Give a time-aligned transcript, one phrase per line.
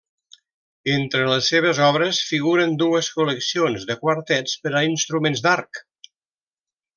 [0.93, 5.85] Entre les seves obres figuren dues col·leccions de quartets per a instruments d'arc.